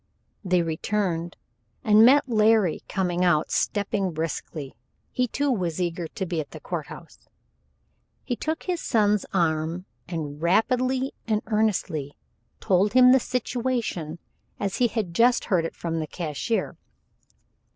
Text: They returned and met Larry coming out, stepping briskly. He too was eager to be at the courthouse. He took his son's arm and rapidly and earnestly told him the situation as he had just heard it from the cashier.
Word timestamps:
They 0.43 0.63
returned 0.63 1.37
and 1.83 2.03
met 2.03 2.27
Larry 2.27 2.81
coming 2.89 3.23
out, 3.23 3.51
stepping 3.51 4.13
briskly. 4.13 4.75
He 5.11 5.27
too 5.27 5.51
was 5.51 5.79
eager 5.79 6.07
to 6.07 6.25
be 6.25 6.41
at 6.41 6.49
the 6.49 6.59
courthouse. 6.59 7.29
He 8.23 8.35
took 8.35 8.63
his 8.63 8.81
son's 8.81 9.27
arm 9.31 9.85
and 10.07 10.41
rapidly 10.41 11.13
and 11.27 11.43
earnestly 11.45 12.17
told 12.59 12.93
him 12.93 13.11
the 13.11 13.19
situation 13.19 14.17
as 14.59 14.77
he 14.77 14.87
had 14.87 15.13
just 15.13 15.45
heard 15.45 15.65
it 15.65 15.75
from 15.75 15.99
the 15.99 16.07
cashier. 16.07 16.77